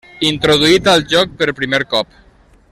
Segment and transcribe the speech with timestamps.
[0.27, 2.17] Introduït al joc per primer cop: